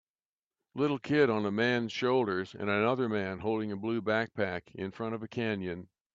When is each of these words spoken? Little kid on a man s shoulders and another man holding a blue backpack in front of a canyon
Little 0.73 0.97
kid 0.97 1.29
on 1.29 1.45
a 1.45 1.51
man 1.51 1.85
s 1.85 1.91
shoulders 1.91 2.55
and 2.55 2.71
another 2.71 3.07
man 3.07 3.37
holding 3.41 3.71
a 3.71 3.77
blue 3.77 4.01
backpack 4.01 4.73
in 4.73 4.89
front 4.89 5.13
of 5.13 5.21
a 5.21 5.27
canyon 5.27 5.89